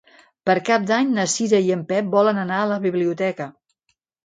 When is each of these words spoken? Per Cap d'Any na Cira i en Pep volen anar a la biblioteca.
Per 0.49 0.53
Cap 0.69 0.87
d'Any 0.91 1.11
na 1.17 1.25
Cira 1.35 1.59
i 1.67 1.69
en 1.77 1.85
Pep 1.93 2.11
volen 2.17 2.41
anar 2.47 2.59
a 2.65 2.73
la 2.73 2.81
biblioteca. 2.89 3.51